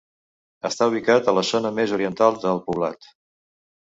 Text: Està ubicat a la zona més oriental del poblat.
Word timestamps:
Està 0.69 0.85
ubicat 0.91 1.29
a 1.29 1.35
la 1.39 1.43
zona 1.49 1.71
més 1.79 1.93
oriental 1.97 2.39
del 2.47 2.63
poblat. 2.71 3.07